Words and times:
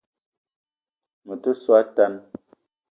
Me 1.25 1.33
te 1.43 1.51
so 1.61 1.71
a 1.79 1.83
tan 1.95 2.13